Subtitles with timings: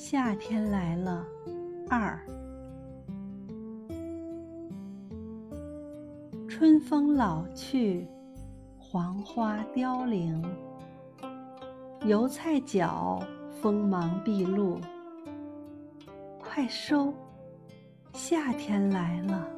[0.00, 1.26] 夏天来了
[1.90, 2.16] 二。
[6.48, 8.06] 春风老去
[8.78, 10.40] 黄花凋零。
[12.06, 13.20] 油菜角
[13.60, 14.80] 锋芒毕露。
[16.38, 17.12] 快收
[18.12, 19.57] 夏天来了。